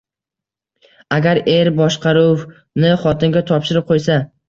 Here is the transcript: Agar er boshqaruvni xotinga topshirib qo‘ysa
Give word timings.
Agar 1.17 1.41
er 1.57 1.71
boshqaruvni 1.81 2.97
xotinga 3.07 3.49
topshirib 3.55 3.91
qo‘ysa 3.95 4.23